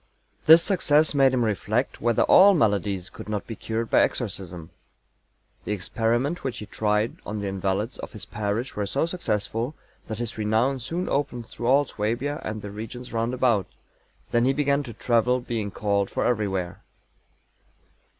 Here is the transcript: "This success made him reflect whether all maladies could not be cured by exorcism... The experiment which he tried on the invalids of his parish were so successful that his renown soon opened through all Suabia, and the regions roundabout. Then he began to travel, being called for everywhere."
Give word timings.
"This 0.47 0.63
success 0.63 1.13
made 1.13 1.31
him 1.31 1.45
reflect 1.45 2.01
whether 2.01 2.23
all 2.23 2.55
maladies 2.55 3.07
could 3.07 3.29
not 3.29 3.45
be 3.45 3.55
cured 3.55 3.91
by 3.91 4.01
exorcism... 4.01 4.71
The 5.63 5.73
experiment 5.73 6.43
which 6.43 6.57
he 6.57 6.65
tried 6.65 7.17
on 7.23 7.39
the 7.39 7.47
invalids 7.47 7.99
of 7.99 8.13
his 8.13 8.25
parish 8.25 8.75
were 8.75 8.87
so 8.87 9.05
successful 9.05 9.75
that 10.07 10.17
his 10.17 10.39
renown 10.39 10.79
soon 10.79 11.07
opened 11.07 11.45
through 11.45 11.67
all 11.67 11.85
Suabia, 11.85 12.41
and 12.43 12.63
the 12.63 12.71
regions 12.71 13.13
roundabout. 13.13 13.67
Then 14.31 14.45
he 14.45 14.53
began 14.53 14.81
to 14.85 14.93
travel, 14.93 15.39
being 15.39 15.69
called 15.69 16.09
for 16.09 16.25
everywhere." 16.25 16.81